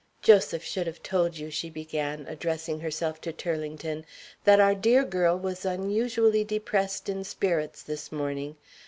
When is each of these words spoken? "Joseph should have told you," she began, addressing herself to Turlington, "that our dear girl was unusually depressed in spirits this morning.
"Joseph 0.23 0.63
should 0.63 0.87
have 0.87 1.03
told 1.03 1.37
you," 1.37 1.51
she 1.51 1.69
began, 1.69 2.25
addressing 2.27 2.79
herself 2.79 3.21
to 3.21 3.31
Turlington, 3.31 4.03
"that 4.45 4.59
our 4.59 4.73
dear 4.73 5.05
girl 5.05 5.37
was 5.37 5.63
unusually 5.63 6.43
depressed 6.43 7.07
in 7.07 7.23
spirits 7.23 7.83
this 7.83 8.11
morning. 8.11 8.55